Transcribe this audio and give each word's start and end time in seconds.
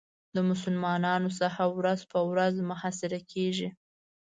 د 0.35 0.37
مسلمانانو 0.49 1.29
ساحه 1.39 1.65
ورځ 1.77 1.99
په 2.11 2.19
ورځ 2.29 2.55
محاصره 2.69 3.19
کېږي. 3.31 3.69